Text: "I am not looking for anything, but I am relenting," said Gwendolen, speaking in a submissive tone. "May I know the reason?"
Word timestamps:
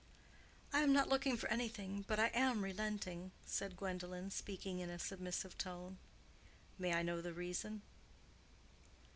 "I 0.73 0.79
am 0.79 0.91
not 0.93 1.09
looking 1.09 1.37
for 1.37 1.47
anything, 1.49 2.05
but 2.07 2.17
I 2.19 2.29
am 2.33 2.63
relenting," 2.63 3.31
said 3.45 3.77
Gwendolen, 3.77 4.31
speaking 4.31 4.79
in 4.79 4.89
a 4.89 4.97
submissive 4.97 5.59
tone. 5.59 5.99
"May 6.79 6.95
I 6.95 7.03
know 7.03 7.21
the 7.21 7.33
reason?" 7.33 7.83